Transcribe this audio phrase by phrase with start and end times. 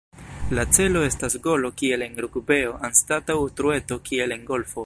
[0.59, 4.79] La celo estas golo kiel en rugbeo anstataŭ trueto kiel en golfo.